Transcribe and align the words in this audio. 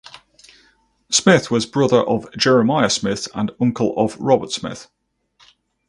Smith 1.11 1.51
was 1.51 1.67
brother 1.67 1.99
of 2.01 2.25
Jeremiah 2.35 2.89
Smith 2.89 3.27
and 3.35 3.51
uncle 3.61 3.93
of 3.97 4.17
Robert 4.19 4.51
Smith. 4.51 4.89